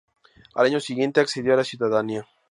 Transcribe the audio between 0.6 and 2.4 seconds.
año siguiente accedió a la ciudadanía.